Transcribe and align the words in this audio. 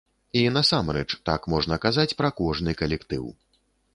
І, 0.39 0.41
насамрэч, 0.53 1.05
так 1.29 1.45
можна 1.55 1.77
казаць 1.85 2.17
пра 2.21 2.31
кожны 2.39 2.75
калектыў. 2.83 3.23